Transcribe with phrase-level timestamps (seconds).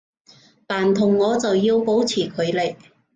[0.65, 2.75] 但同我就要保持距離